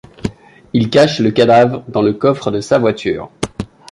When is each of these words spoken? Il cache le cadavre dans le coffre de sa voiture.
Il 0.73 0.89
cache 0.89 1.19
le 1.19 1.29
cadavre 1.29 1.83
dans 1.87 2.01
le 2.01 2.13
coffre 2.13 2.49
de 2.49 2.59
sa 2.59 2.79
voiture. 2.79 3.29